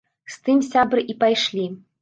[0.35, 1.71] З тым сябры і пайшлі.